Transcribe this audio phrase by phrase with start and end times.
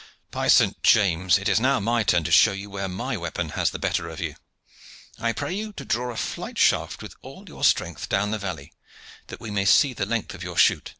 [0.31, 1.37] "By Saint James!
[1.37, 4.19] it is now my turn to show you where my weapon has the better of
[4.19, 4.33] you.
[5.19, 8.73] I pray you to draw a flight shaft with all your strength down the valley,
[9.27, 10.89] that we may see the length of your shoot."